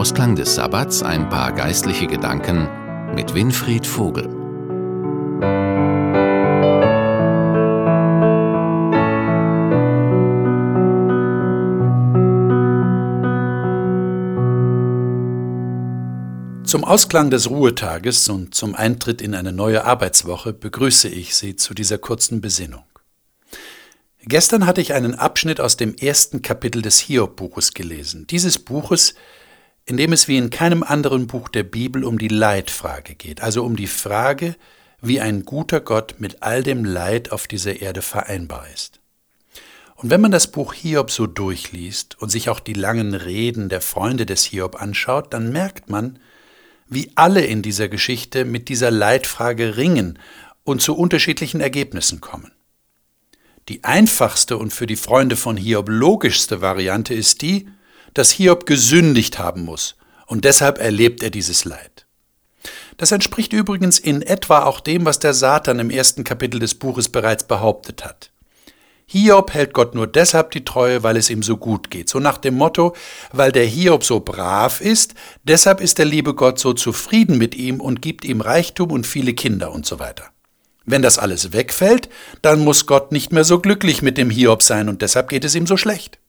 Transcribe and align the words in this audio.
Ausklang 0.00 0.34
des 0.34 0.54
Sabbats 0.54 1.02
ein 1.02 1.28
paar 1.28 1.52
geistliche 1.52 2.06
Gedanken 2.06 2.66
mit 3.14 3.34
Winfried 3.34 3.86
Vogel. 3.86 4.30
Zum 16.64 16.84
Ausklang 16.84 17.28
des 17.28 17.50
Ruhetages 17.50 18.30
und 18.30 18.54
zum 18.54 18.74
Eintritt 18.74 19.20
in 19.20 19.34
eine 19.34 19.52
neue 19.52 19.84
Arbeitswoche 19.84 20.54
begrüße 20.54 21.10
ich 21.10 21.36
Sie 21.36 21.56
zu 21.56 21.74
dieser 21.74 21.98
kurzen 21.98 22.40
Besinnung. 22.40 22.84
Gestern 24.22 24.64
hatte 24.64 24.80
ich 24.80 24.94
einen 24.94 25.14
Abschnitt 25.14 25.60
aus 25.60 25.76
dem 25.76 25.94
ersten 25.94 26.40
Kapitel 26.40 26.80
des 26.80 27.00
Hiob-Buches 27.00 27.74
gelesen. 27.74 28.26
Dieses 28.26 28.58
Buches, 28.58 29.14
in 29.90 29.96
dem 29.96 30.12
es 30.12 30.28
wie 30.28 30.36
in 30.36 30.50
keinem 30.50 30.84
anderen 30.84 31.26
Buch 31.26 31.48
der 31.48 31.64
Bibel 31.64 32.04
um 32.04 32.16
die 32.16 32.28
Leidfrage 32.28 33.16
geht, 33.16 33.40
also 33.40 33.64
um 33.64 33.74
die 33.74 33.88
Frage, 33.88 34.54
wie 35.02 35.20
ein 35.20 35.44
guter 35.44 35.80
Gott 35.80 36.14
mit 36.18 36.44
all 36.44 36.62
dem 36.62 36.84
Leid 36.84 37.32
auf 37.32 37.48
dieser 37.48 37.82
Erde 37.82 38.00
vereinbar 38.00 38.68
ist. 38.72 39.00
Und 39.96 40.10
wenn 40.10 40.20
man 40.20 40.30
das 40.30 40.52
Buch 40.52 40.74
Hiob 40.74 41.10
so 41.10 41.26
durchliest 41.26 42.16
und 42.20 42.28
sich 42.28 42.50
auch 42.50 42.60
die 42.60 42.74
langen 42.74 43.14
Reden 43.14 43.68
der 43.68 43.80
Freunde 43.80 44.26
des 44.26 44.44
Hiob 44.44 44.80
anschaut, 44.80 45.34
dann 45.34 45.50
merkt 45.50 45.90
man, 45.90 46.20
wie 46.86 47.10
alle 47.16 47.44
in 47.44 47.60
dieser 47.60 47.88
Geschichte 47.88 48.44
mit 48.44 48.68
dieser 48.68 48.92
Leitfrage 48.92 49.76
ringen 49.76 50.20
und 50.62 50.80
zu 50.82 50.96
unterschiedlichen 50.96 51.60
Ergebnissen 51.60 52.20
kommen. 52.20 52.52
Die 53.68 53.82
einfachste 53.82 54.56
und 54.56 54.72
für 54.72 54.86
die 54.86 54.94
Freunde 54.94 55.34
von 55.34 55.56
Hiob 55.56 55.88
logischste 55.88 56.60
Variante 56.60 57.12
ist 57.12 57.42
die, 57.42 57.66
dass 58.14 58.30
Hiob 58.30 58.66
gesündigt 58.66 59.38
haben 59.38 59.64
muss 59.64 59.96
und 60.26 60.44
deshalb 60.44 60.78
erlebt 60.78 61.22
er 61.22 61.30
dieses 61.30 61.64
Leid. 61.64 62.06
Das 62.96 63.12
entspricht 63.12 63.52
übrigens 63.52 63.98
in 63.98 64.22
etwa 64.22 64.64
auch 64.64 64.80
dem, 64.80 65.06
was 65.06 65.18
der 65.18 65.32
Satan 65.32 65.78
im 65.78 65.90
ersten 65.90 66.22
Kapitel 66.22 66.60
des 66.60 66.74
Buches 66.74 67.08
bereits 67.08 67.44
behauptet 67.44 68.04
hat. 68.04 68.30
Hiob 69.06 69.54
hält 69.54 69.72
Gott 69.72 69.96
nur 69.96 70.06
deshalb 70.06 70.52
die 70.52 70.64
Treue, 70.64 71.02
weil 71.02 71.16
es 71.16 71.30
ihm 71.30 71.42
so 71.42 71.56
gut 71.56 71.90
geht. 71.90 72.08
So 72.08 72.20
nach 72.20 72.38
dem 72.38 72.54
Motto, 72.54 72.94
weil 73.32 73.50
der 73.50 73.64
Hiob 73.64 74.04
so 74.04 74.20
brav 74.20 74.80
ist, 74.80 75.14
deshalb 75.42 75.80
ist 75.80 75.98
der 75.98 76.04
liebe 76.04 76.32
Gott 76.34 76.60
so 76.60 76.74
zufrieden 76.74 77.36
mit 77.36 77.56
ihm 77.56 77.80
und 77.80 78.02
gibt 78.02 78.24
ihm 78.24 78.40
Reichtum 78.40 78.92
und 78.92 79.08
viele 79.08 79.34
Kinder 79.34 79.72
und 79.72 79.84
so 79.84 79.98
weiter. 79.98 80.26
Wenn 80.84 81.02
das 81.02 81.18
alles 81.18 81.52
wegfällt, 81.52 82.08
dann 82.42 82.60
muss 82.60 82.86
Gott 82.86 83.10
nicht 83.10 83.32
mehr 83.32 83.44
so 83.44 83.58
glücklich 83.58 84.00
mit 84.00 84.16
dem 84.16 84.30
Hiob 84.30 84.62
sein 84.62 84.88
und 84.88 85.02
deshalb 85.02 85.28
geht 85.28 85.44
es 85.44 85.56
ihm 85.56 85.66
so 85.66 85.76
schlecht. 85.76 86.20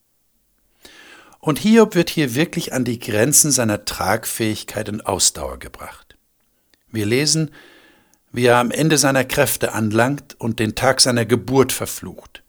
Und 1.42 1.58
Hiob 1.58 1.94
wird 1.94 2.08
hier 2.08 2.34
wirklich 2.34 2.72
an 2.72 2.86
die 2.86 2.98
Grenzen 2.98 3.50
seiner 3.50 3.84
Tragfähigkeit 3.84 4.88
und 4.88 5.04
Ausdauer 5.04 5.58
gebracht. 5.58 6.16
Wir 6.90 7.04
lesen, 7.04 7.50
wie 8.32 8.46
er 8.46 8.56
am 8.56 8.70
Ende 8.70 8.96
seiner 8.96 9.24
Kräfte 9.24 9.72
anlangt 9.72 10.40
und 10.40 10.58
den 10.58 10.74
Tag 10.74 11.02
seiner 11.02 11.26
Geburt 11.26 11.72
verflucht 11.72 12.42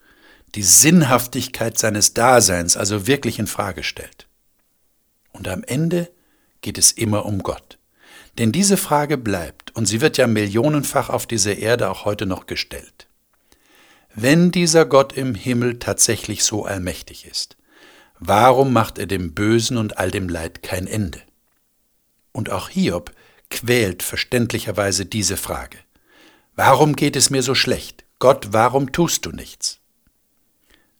die 0.55 0.64
Sinnhaftigkeit 0.64 1.77
seines 1.77 2.14
Daseins 2.14 2.77
also 2.77 3.08
wirklich 3.08 3.39
in 3.39 3.47
Frage 3.47 3.83
stellt. 3.83 4.27
Und 5.31 5.47
am 5.47 5.64
Ende 5.64 6.11
geht 6.61 6.77
es 6.77 6.91
immer 6.91 7.25
um 7.25 7.41
Gott. 7.41 7.80
Denn 8.38 8.52
diese 8.52 8.77
Frage 8.77 9.17
bleibt, 9.17 9.75
und 9.75 9.86
sie 9.86 10.02
wird 10.02 10.17
ja 10.17 10.27
millionenfach 10.27 11.09
auf 11.09 11.25
dieser 11.27 11.58
Erde 11.58 11.89
auch 11.89 12.05
heute 12.05 12.25
noch 12.25 12.45
gestellt. 12.45 13.08
Wenn 14.16 14.52
dieser 14.52 14.86
Gott 14.86 15.14
im 15.14 15.33
Himmel 15.33 15.80
tatsächlich 15.80 16.44
so 16.44 16.66
allmächtig 16.66 17.25
ist, 17.25 17.58
warum 18.27 18.73
macht 18.73 18.97
er 18.97 19.05
dem 19.05 19.33
Bösen 19.33 19.77
und 19.77 19.97
all 19.97 20.11
dem 20.11 20.29
Leid 20.29 20.63
kein 20.63 20.88
Ende? 20.88 21.21
Und 22.31 22.49
auch 22.49 22.70
Hiob 22.70 23.11
quält 23.49 24.03
verständlicherweise 24.03 25.05
diese 25.05 25.37
Frage. 25.37 25.77
Warum 26.55 26.95
geht 26.95 27.15
es 27.15 27.30
mir 27.30 27.43
so 27.43 27.55
schlecht? 27.55 28.05
Gott, 28.20 28.49
warum 28.52 28.92
tust 28.92 29.25
du 29.25 29.31
nichts? 29.31 29.80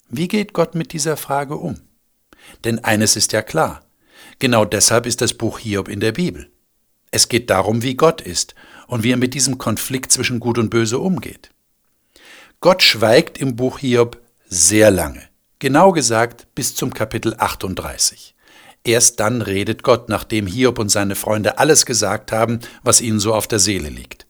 Wie 0.10 0.28
geht 0.28 0.54
Gott 0.54 0.76
mit 0.76 0.94
dieser 0.94 1.18
Frage 1.18 1.56
um? 1.56 1.80
Denn 2.64 2.80
eines 2.84 3.16
ist 3.16 3.32
ja 3.32 3.42
klar. 3.42 3.84
Genau 4.40 4.66
deshalb 4.66 5.06
ist 5.06 5.22
das 5.22 5.34
Buch 5.34 5.60
Hiob 5.60 5.88
in 5.88 6.00
der 6.00 6.12
Bibel. 6.12 6.52
Es 7.12 7.30
geht 7.30 7.50
darum, 7.50 7.82
wie 7.82 7.96
Gott 7.96 8.22
ist 8.22 8.56
und 8.88 9.04
wie 9.04 9.12
er 9.12 9.18
mit 9.18 9.34
diesem 9.34 9.58
Konflikt 9.58 10.12
zwischen 10.12 10.40
Gut 10.40 10.58
und 10.58 10.70
Böse 10.70 11.00
umgeht. 11.00 11.52
Gott 12.60 12.82
schweigt 12.82 13.38
im 13.38 13.56
Buch 13.56 13.80
Hiob 13.80 14.22
sehr 14.46 14.92
lange, 14.92 15.28
genau 15.64 15.94
gesagt 15.94 16.54
bis 16.56 16.76
zum 16.76 16.94
Kapitel 16.94 17.36
38. 17.38 18.36
Erst 18.84 19.22
dann 19.22 19.42
redet 19.42 19.82
Gott, 19.82 20.10
nachdem 20.10 20.46
Hiob 20.46 20.78
und 20.78 20.90
seine 20.90 21.16
Freunde 21.16 21.58
alles 21.58 21.86
gesagt 21.86 22.34
haben, 22.34 22.60
was 22.84 23.00
ihnen 23.00 23.22
so 23.22 23.34
auf 23.34 23.48
der 23.48 23.60
Seele 23.60 23.88
liegt. 23.88 24.28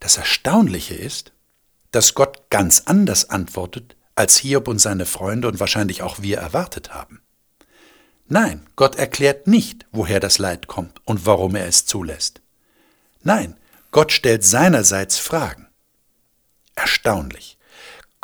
Das 0.00 0.16
Erstaunliche 0.16 0.96
ist, 0.96 1.30
dass 1.92 2.14
Gott 2.14 2.50
ganz 2.50 2.82
anders 2.86 3.30
antwortet, 3.30 3.94
als 4.16 4.36
Hiob 4.38 4.66
und 4.66 4.80
seine 4.80 5.06
Freunde 5.06 5.46
und 5.46 5.60
wahrscheinlich 5.60 6.02
auch 6.02 6.20
wir 6.20 6.38
erwartet 6.38 6.92
haben. 6.92 7.22
Nein, 8.26 8.66
Gott 8.74 8.96
erklärt 8.96 9.46
nicht, 9.46 9.86
woher 9.92 10.18
das 10.18 10.38
Leid 10.38 10.66
kommt 10.66 11.00
und 11.04 11.26
warum 11.26 11.54
er 11.54 11.68
es 11.68 11.86
zulässt. 11.86 12.42
Nein, 13.22 13.56
Gott 13.92 14.10
stellt 14.10 14.42
seinerseits 14.42 15.16
Fragen. 15.16 15.68
Erstaunlich. 16.74 17.53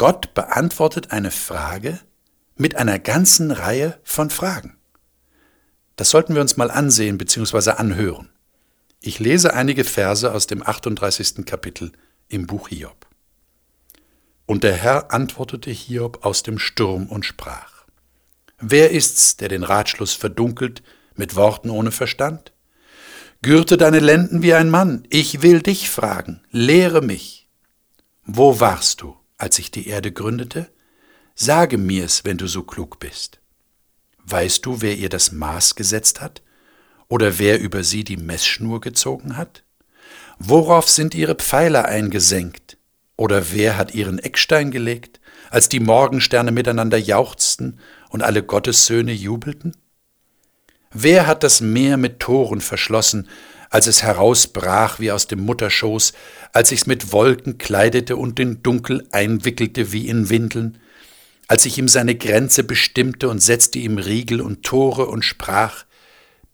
Gott 0.01 0.33
beantwortet 0.33 1.11
eine 1.11 1.31
Frage 1.31 2.01
mit 2.57 2.75
einer 2.77 2.99
ganzen 2.99 3.51
Reihe 3.51 4.01
von 4.03 4.31
Fragen. 4.31 4.79
Das 5.97 6.09
sollten 6.09 6.35
wir 6.35 6.41
uns 6.41 6.57
mal 6.57 6.71
ansehen 6.71 7.19
bzw. 7.19 7.73
anhören. 7.73 8.31
Ich 9.03 9.19
lese 9.19 9.53
einige 9.53 9.85
Verse 9.85 10.33
aus 10.33 10.47
dem 10.47 10.67
38. 10.67 11.45
Kapitel 11.45 11.93
im 12.29 12.47
Buch 12.47 12.69
Hiob. 12.69 13.09
Und 14.47 14.65
der 14.65 14.73
Herr 14.73 15.13
antwortete 15.13 15.71
Hiob 15.71 16.25
aus 16.25 16.43
dem 16.43 16.59
Sturm 16.59 17.07
und 17.07 17.27
sprach, 17.27 17.85
Wer 18.59 18.93
ist's, 18.93 19.37
der 19.37 19.51
den 19.51 19.65
Ratschluss 19.65 20.15
verdunkelt 20.15 20.83
mit 21.15 21.37
Worten 21.37 21.69
ohne 21.69 21.93
Verstand? 21.93 22.55
Gürte 23.43 23.77
deine 23.77 24.01
Lenden 24.01 24.41
wie 24.41 24.55
ein 24.55 24.71
Mann, 24.71 25.07
ich 25.11 25.43
will 25.43 25.61
dich 25.61 25.91
fragen, 25.91 26.41
lehre 26.51 27.03
mich. 27.03 27.51
Wo 28.25 28.61
warst 28.61 29.03
du, 29.03 29.20
als 29.41 29.59
ich 29.59 29.71
die 29.71 29.89
Erde 29.89 30.13
gründete? 30.13 30.71
Sage 31.35 31.79
mir's, 31.79 32.25
wenn 32.25 32.37
du 32.37 32.47
so 32.47 32.63
klug 32.63 32.99
bist. 32.99 33.41
Weißt 34.25 34.67
du, 34.67 34.83
wer 34.83 34.97
ihr 34.97 35.09
das 35.09 35.33
Maß 35.33 35.75
gesetzt 35.75 36.21
hat? 36.21 36.43
Oder 37.09 37.39
wer 37.39 37.59
über 37.59 37.83
sie 37.83 38.05
die 38.05 38.19
Messschnur 38.19 38.81
gezogen 38.81 39.37
hat? 39.37 39.65
Worauf 40.39 40.89
sind 40.89 41.15
ihre 41.15 41.35
Pfeiler 41.35 41.87
eingesenkt? 41.87 42.77
Oder 43.17 43.53
wer 43.53 43.77
hat 43.77 43.95
ihren 43.95 44.19
Eckstein 44.19 44.71
gelegt, 44.71 45.21
als 45.51 45.69
die 45.69 45.81
Morgensterne 45.81 46.53
miteinander 46.53 46.99
jauchzten 46.99 47.81
und 48.11 48.23
alle 48.23 48.43
Gottessöhne 48.43 49.13
jubelten? 49.13 49.77
Wer 50.93 51.27
hat 51.27 51.43
das 51.43 51.61
Meer 51.61 51.97
mit 51.97 52.21
Toren 52.21 52.61
verschlossen, 52.61 53.29
als 53.71 53.87
es 53.87 54.03
herausbrach 54.03 54.99
wie 54.99 55.13
aus 55.13 55.29
dem 55.29 55.41
Mutterschoß, 55.41 56.13
als 56.53 56.73
ich's 56.73 56.87
mit 56.87 57.13
Wolken 57.13 57.57
kleidete 57.57 58.17
und 58.17 58.39
den 58.39 58.63
Dunkel 58.63 59.07
einwickelte 59.13 59.93
wie 59.93 60.09
in 60.09 60.29
Windeln, 60.29 60.79
als 61.47 61.65
ich 61.65 61.79
ihm 61.79 61.89
seine 61.89 62.17
Grenze 62.17 62.65
bestimmte 62.65 63.29
und 63.29 63.43
setzte 63.43 63.79
ihm 63.79 63.99
Riegel 63.99 64.41
und 64.41 64.65
Tore 64.65 65.07
und 65.07 65.25
sprach, 65.25 65.85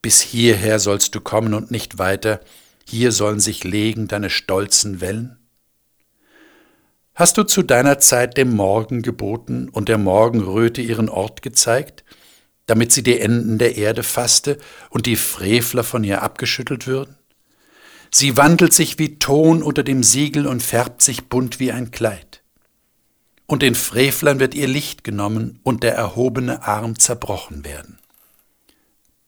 bis 0.02 0.20
hierher 0.20 0.78
sollst 0.78 1.14
du 1.14 1.20
kommen 1.20 1.54
und 1.54 1.70
nicht 1.70 1.98
weiter, 1.98 2.40
hier 2.86 3.10
sollen 3.12 3.40
sich 3.40 3.64
legen 3.64 4.08
deine 4.08 4.30
stolzen 4.30 5.00
Wellen? 5.00 5.38
Hast 7.14 7.38
du 7.38 7.44
zu 7.44 7.62
deiner 7.62 7.98
Zeit 7.98 8.36
dem 8.36 8.54
Morgen 8.54 9.00
geboten 9.00 9.70
und 9.70 9.88
der 9.88 9.96
Morgenröte 9.96 10.82
ihren 10.82 11.08
Ort 11.08 11.40
gezeigt, 11.40 12.04
damit 12.66 12.92
sie 12.92 13.02
die 13.02 13.18
Enden 13.18 13.58
der 13.58 13.76
Erde 13.76 14.02
fasste 14.02 14.58
und 14.90 15.06
die 15.06 15.16
Frevler 15.16 15.84
von 15.84 16.04
ihr 16.04 16.22
abgeschüttelt 16.22 16.86
würden? 16.86 17.16
Sie 18.10 18.36
wandelt 18.36 18.72
sich 18.72 18.98
wie 18.98 19.18
Ton 19.18 19.62
unter 19.62 19.82
dem 19.82 20.02
Siegel 20.02 20.46
und 20.46 20.62
färbt 20.62 21.02
sich 21.02 21.28
bunt 21.28 21.60
wie 21.60 21.72
ein 21.72 21.90
Kleid. 21.90 22.42
Und 23.46 23.62
den 23.62 23.74
Frevlern 23.74 24.40
wird 24.40 24.54
ihr 24.54 24.66
Licht 24.66 25.04
genommen 25.04 25.60
und 25.62 25.82
der 25.82 25.94
erhobene 25.94 26.62
Arm 26.64 26.98
zerbrochen 26.98 27.64
werden. 27.64 27.98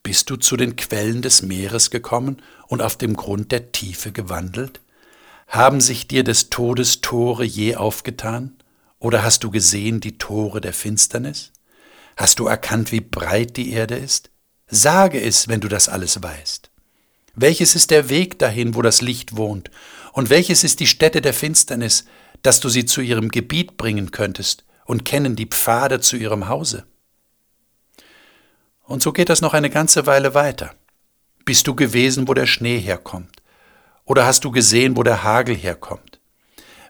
Bist 0.03 0.31
du 0.31 0.37
zu 0.37 0.57
den 0.57 0.77
Quellen 0.77 1.23
des 1.23 1.43
Meeres 1.43 1.91
gekommen 1.91 2.43
und 2.67 2.83
auf 2.83 2.97
dem 2.97 3.15
Grund 3.15 3.53
der 3.53 3.73
Tiefe 3.73 4.11
gewandelt? 4.11 4.81
Haben 5.47 5.81
sich 5.81 6.09
dir 6.09 6.25
des 6.25 6.51
Todes 6.51 7.01
Tore 7.01 7.45
je 7.45 7.77
aufgetan? 7.77 8.57
Oder 8.99 9.23
hast 9.23 9.45
du 9.45 9.51
gesehen 9.51 10.01
die 10.01 10.19
Tore 10.19 10.61
der 10.61 10.73
Finsternis? 10.73 11.53
Hast 12.19 12.41
du 12.41 12.49
erkannt, 12.49 12.91
wie 12.91 13.01
breit 13.01 13.57
die 13.57 13.71
Erde 13.71 13.95
ist? 13.95 14.31
Sage 14.67 15.23
es, 15.23 15.47
wenn 15.47 15.61
du 15.61 15.69
das 15.69 15.89
alles 15.89 16.21
weißt. 16.21 16.69
Welches 17.37 17.77
ist 17.77 17.93
der 17.93 18.09
Weg 18.09 18.41
dahin, 18.41 18.75
wo 18.75 18.83
das 18.83 19.01
Licht 19.01 19.37
wohnt? 19.37 19.71
Und 20.13 20.29
welches 20.29 20.65
ist 20.65 20.81
die 20.81 20.89
Stätte 20.89 21.21
der 21.23 21.33
Finsternis, 21.33 22.07
dass 22.43 22.59
du 22.59 22.69
sie 22.69 22.85
zu 22.85 23.03
ihrem 23.03 23.29
Gebiet 23.29 23.77
bringen 23.77 24.11
könntest 24.11 24.65
und 24.85 25.05
kennen 25.05 25.37
die 25.37 25.47
Pfade 25.47 26.01
zu 26.01 26.17
ihrem 26.17 26.49
Hause? 26.49 26.87
Und 28.83 29.01
so 29.01 29.13
geht 29.13 29.29
das 29.29 29.41
noch 29.41 29.55
eine 29.55 29.71
ganze 29.71 30.07
Weile 30.07 30.35
weiter. 30.35 30.75
Bist 31.45 31.69
du 31.69 31.77
gewesen, 31.77 32.27
wo 32.27 32.35
der 32.35 32.47
Schnee 32.47 32.81
herkommt? 32.81 33.37
Oder 34.05 34.27
hast 34.27 34.45
du 34.45 34.51
gesehen, 34.51 34.97
wo 34.97 35.05
der 35.05 35.23
Hagel 35.23 35.55
herkommt? 35.55 36.19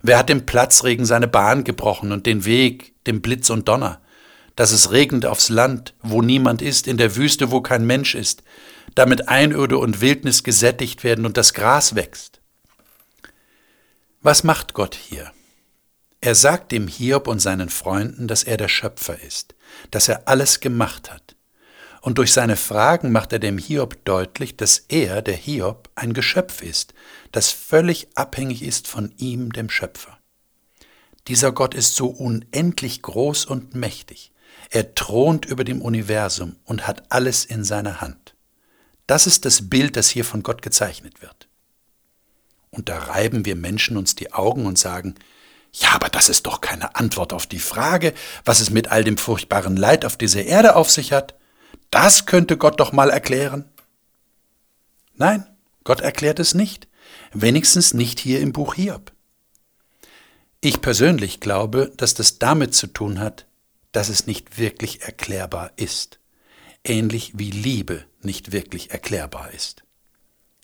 Wer 0.00 0.16
hat 0.16 0.30
dem 0.30 0.46
Platzregen 0.46 1.04
seine 1.04 1.28
Bahn 1.28 1.64
gebrochen 1.64 2.12
und 2.12 2.24
den 2.24 2.46
Weg, 2.46 2.94
dem 3.04 3.20
Blitz 3.20 3.50
und 3.50 3.68
Donner? 3.68 4.00
Dass 4.58 4.72
es 4.72 4.90
regnet 4.90 5.24
aufs 5.24 5.50
Land, 5.50 5.94
wo 6.02 6.20
niemand 6.20 6.62
ist, 6.62 6.88
in 6.88 6.96
der 6.96 7.14
Wüste, 7.14 7.52
wo 7.52 7.60
kein 7.60 7.86
Mensch 7.86 8.16
ist, 8.16 8.42
damit 8.96 9.28
Einöde 9.28 9.78
und 9.78 10.00
Wildnis 10.00 10.42
gesättigt 10.42 11.04
werden 11.04 11.26
und 11.26 11.36
das 11.36 11.54
Gras 11.54 11.94
wächst. 11.94 12.40
Was 14.20 14.42
macht 14.42 14.74
Gott 14.74 14.96
hier? 14.96 15.30
Er 16.20 16.34
sagt 16.34 16.72
dem 16.72 16.88
Hiob 16.88 17.28
und 17.28 17.38
seinen 17.38 17.68
Freunden, 17.68 18.26
dass 18.26 18.42
er 18.42 18.56
der 18.56 18.66
Schöpfer 18.66 19.22
ist, 19.22 19.54
dass 19.92 20.08
er 20.08 20.26
alles 20.26 20.58
gemacht 20.58 21.12
hat. 21.12 21.36
Und 22.00 22.18
durch 22.18 22.32
seine 22.32 22.56
Fragen 22.56 23.12
macht 23.12 23.32
er 23.32 23.38
dem 23.38 23.58
Hiob 23.58 24.04
deutlich, 24.04 24.56
dass 24.56 24.86
er, 24.88 25.22
der 25.22 25.36
Hiob, 25.36 25.88
ein 25.94 26.14
Geschöpf 26.14 26.62
ist, 26.62 26.94
das 27.30 27.52
völlig 27.52 28.08
abhängig 28.16 28.64
ist 28.64 28.88
von 28.88 29.14
ihm, 29.18 29.52
dem 29.52 29.70
Schöpfer. 29.70 30.18
Dieser 31.28 31.52
Gott 31.52 31.76
ist 31.76 31.94
so 31.94 32.08
unendlich 32.08 33.02
groß 33.02 33.44
und 33.44 33.76
mächtig. 33.76 34.32
Er 34.70 34.94
thront 34.94 35.46
über 35.46 35.64
dem 35.64 35.80
Universum 35.80 36.56
und 36.64 36.86
hat 36.86 37.10
alles 37.10 37.44
in 37.44 37.64
seiner 37.64 38.00
Hand. 38.00 38.34
Das 39.06 39.26
ist 39.26 39.44
das 39.44 39.70
Bild, 39.70 39.96
das 39.96 40.08
hier 40.08 40.24
von 40.24 40.42
Gott 40.42 40.60
gezeichnet 40.60 41.22
wird. 41.22 41.48
Und 42.70 42.88
da 42.90 42.98
reiben 42.98 43.46
wir 43.46 43.56
Menschen 43.56 43.96
uns 43.96 44.14
die 44.14 44.32
Augen 44.32 44.66
und 44.66 44.78
sagen, 44.78 45.14
ja, 45.72 45.90
aber 45.94 46.08
das 46.08 46.28
ist 46.28 46.46
doch 46.46 46.60
keine 46.60 46.94
Antwort 46.96 47.32
auf 47.32 47.46
die 47.46 47.58
Frage, 47.58 48.12
was 48.44 48.60
es 48.60 48.70
mit 48.70 48.88
all 48.88 49.04
dem 49.04 49.16
furchtbaren 49.16 49.76
Leid 49.76 50.04
auf 50.04 50.16
dieser 50.16 50.44
Erde 50.44 50.76
auf 50.76 50.90
sich 50.90 51.12
hat. 51.12 51.34
Das 51.90 52.26
könnte 52.26 52.56
Gott 52.56 52.80
doch 52.80 52.92
mal 52.92 53.10
erklären. 53.10 53.64
Nein, 55.14 55.46
Gott 55.84 56.00
erklärt 56.00 56.38
es 56.38 56.54
nicht, 56.54 56.88
wenigstens 57.32 57.94
nicht 57.94 58.20
hier 58.20 58.40
im 58.40 58.52
Buch 58.52 58.74
Hiob. 58.74 59.12
Ich 60.60 60.80
persönlich 60.80 61.40
glaube, 61.40 61.92
dass 61.96 62.14
das 62.14 62.38
damit 62.38 62.74
zu 62.74 62.88
tun 62.88 63.20
hat, 63.20 63.46
dass 63.92 64.08
es 64.08 64.26
nicht 64.26 64.58
wirklich 64.58 65.02
erklärbar 65.02 65.72
ist, 65.76 66.20
ähnlich 66.84 67.32
wie 67.36 67.50
Liebe 67.50 68.04
nicht 68.22 68.52
wirklich 68.52 68.90
erklärbar 68.90 69.52
ist. 69.52 69.84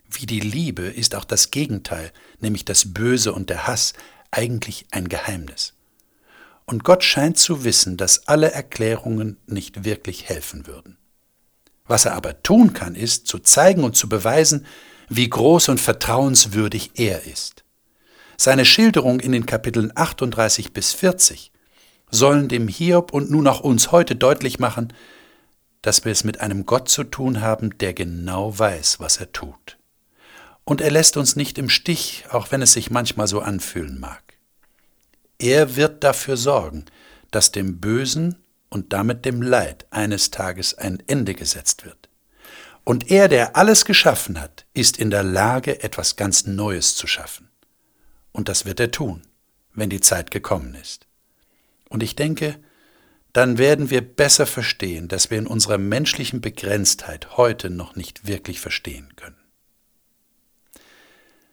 Wie 0.08 0.26
die 0.26 0.40
Liebe 0.40 0.82
ist 0.82 1.14
auch 1.14 1.24
das 1.24 1.50
Gegenteil, 1.50 2.12
nämlich 2.40 2.64
das 2.64 2.92
Böse 2.92 3.32
und 3.32 3.50
der 3.50 3.66
Hass, 3.66 3.94
eigentlich 4.30 4.86
ein 4.90 5.08
Geheimnis. 5.08 5.74
Und 6.66 6.84
Gott 6.84 7.04
scheint 7.04 7.38
zu 7.38 7.64
wissen, 7.64 7.96
dass 7.96 8.26
alle 8.26 8.52
Erklärungen 8.52 9.38
nicht 9.46 9.84
wirklich 9.84 10.28
helfen 10.28 10.66
würden. 10.66 10.98
Was 11.86 12.06
er 12.06 12.14
aber 12.14 12.42
tun 12.42 12.72
kann, 12.72 12.94
ist 12.94 13.26
zu 13.26 13.38
zeigen 13.38 13.84
und 13.84 13.96
zu 13.96 14.08
beweisen, 14.08 14.66
wie 15.08 15.28
groß 15.28 15.68
und 15.68 15.80
vertrauenswürdig 15.80 16.92
er 16.94 17.24
ist. 17.24 17.64
Seine 18.38 18.64
Schilderung 18.64 19.20
in 19.20 19.32
den 19.32 19.46
Kapiteln 19.46 19.92
38 19.94 20.72
bis 20.72 20.92
40 20.92 21.52
sollen 22.14 22.48
dem 22.48 22.68
Hiob 22.68 23.12
und 23.12 23.30
nun 23.30 23.46
auch 23.46 23.60
uns 23.60 23.92
heute 23.92 24.16
deutlich 24.16 24.58
machen, 24.58 24.92
dass 25.82 26.04
wir 26.04 26.12
es 26.12 26.24
mit 26.24 26.40
einem 26.40 26.64
Gott 26.64 26.88
zu 26.88 27.04
tun 27.04 27.40
haben, 27.40 27.76
der 27.78 27.92
genau 27.92 28.58
weiß, 28.58 29.00
was 29.00 29.18
er 29.18 29.32
tut. 29.32 29.78
Und 30.64 30.80
er 30.80 30.90
lässt 30.90 31.16
uns 31.16 31.36
nicht 31.36 31.58
im 31.58 31.68
Stich, 31.68 32.24
auch 32.30 32.50
wenn 32.50 32.62
es 32.62 32.72
sich 32.72 32.90
manchmal 32.90 33.26
so 33.26 33.40
anfühlen 33.40 34.00
mag. 34.00 34.22
Er 35.38 35.76
wird 35.76 36.04
dafür 36.04 36.36
sorgen, 36.38 36.86
dass 37.30 37.52
dem 37.52 37.80
Bösen 37.80 38.36
und 38.70 38.92
damit 38.92 39.24
dem 39.24 39.42
Leid 39.42 39.86
eines 39.90 40.30
Tages 40.30 40.72
ein 40.74 41.02
Ende 41.06 41.34
gesetzt 41.34 41.84
wird. 41.84 42.08
Und 42.84 43.10
er, 43.10 43.28
der 43.28 43.56
alles 43.56 43.84
geschaffen 43.84 44.40
hat, 44.40 44.66
ist 44.72 44.98
in 44.98 45.10
der 45.10 45.22
Lage, 45.22 45.82
etwas 45.82 46.16
ganz 46.16 46.46
Neues 46.46 46.96
zu 46.96 47.06
schaffen. 47.06 47.50
Und 48.32 48.48
das 48.48 48.64
wird 48.64 48.80
er 48.80 48.90
tun, 48.90 49.22
wenn 49.74 49.90
die 49.90 50.00
Zeit 50.00 50.30
gekommen 50.30 50.74
ist. 50.74 51.03
Und 51.94 52.02
ich 52.02 52.16
denke, 52.16 52.58
dann 53.32 53.56
werden 53.56 53.88
wir 53.88 54.00
besser 54.00 54.46
verstehen, 54.46 55.06
dass 55.06 55.30
wir 55.30 55.38
in 55.38 55.46
unserer 55.46 55.78
menschlichen 55.78 56.40
Begrenztheit 56.40 57.36
heute 57.36 57.70
noch 57.70 57.94
nicht 57.94 58.26
wirklich 58.26 58.58
verstehen 58.58 59.14
können. 59.14 59.36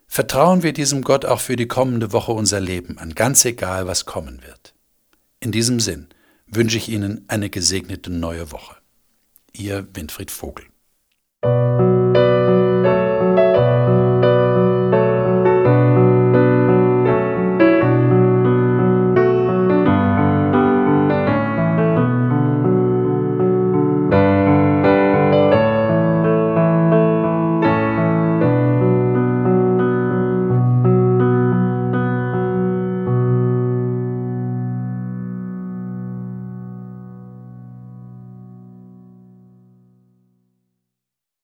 Vertrauen 0.07 0.63
wir 0.63 0.73
diesem 0.73 1.03
Gott 1.03 1.25
auch 1.25 1.41
für 1.41 1.57
die 1.57 1.67
kommende 1.67 2.11
Woche 2.11 2.31
unser 2.31 2.59
Leben 2.59 2.97
an, 2.97 3.13
ganz 3.13 3.45
egal, 3.45 3.85
was 3.85 4.07
kommen 4.07 4.41
wird. 4.41 4.73
In 5.41 5.51
diesem 5.51 5.79
Sinn, 5.79 6.07
wünsche 6.47 6.77
ich 6.77 6.89
Ihnen 6.89 7.23
eine 7.27 7.51
gesegnete 7.51 8.09
neue 8.09 8.51
Woche. 8.51 8.77
Ihr 9.53 9.88
Winfried 9.93 10.31
Vogel. 10.31 10.65